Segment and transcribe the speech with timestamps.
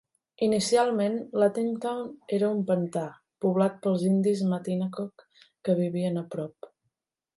[0.45, 2.07] Inicialment, Lattingtown
[2.37, 3.03] era un pantà,
[3.45, 5.27] poblat pels indis Matinecock
[5.69, 6.73] que vivien a prop.